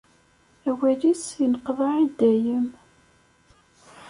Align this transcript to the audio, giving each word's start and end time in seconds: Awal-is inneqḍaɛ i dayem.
Awal-is 0.69 1.25
inneqḍaɛ 1.43 1.93
i 2.03 2.07
dayem. 2.17 2.67